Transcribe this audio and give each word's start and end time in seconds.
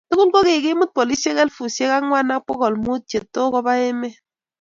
tugul 0.09 0.27
ko 0.33 0.39
kikimut 0.47 0.89
polisiek 0.97 1.37
elfusiek 1.43 1.91
ang'wan 1.97 2.33
ak 2.35 2.43
pokol 2.47 2.73
mut 2.83 3.01
che 3.09 3.19
too 3.33 3.51
koba 3.53 3.71
emet. 3.89 4.15